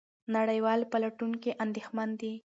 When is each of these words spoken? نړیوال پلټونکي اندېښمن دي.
نړیوال 0.35 0.81
پلټونکي 0.91 1.51
اندېښمن 1.63 2.09
دي. 2.21 2.33